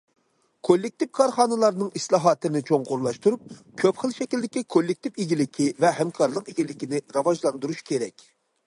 [0.67, 3.45] كوللېكتىپ كارخانىلارنىڭ ئىسلاھاتىنى چوڭقۇرلاشتۇرۇپ،
[3.83, 8.31] كۆپ خىل شەكىلدىكى كوللېكتىپ ئىگىلىكى ۋە ھەمكارلىق ئىگىلىكىنى راۋاجلاندۇرۇش كېرەك.